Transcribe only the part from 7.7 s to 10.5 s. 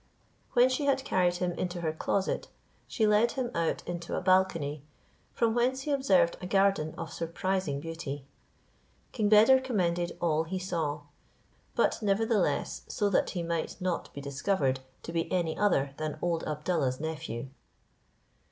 beauty. King Beder commended all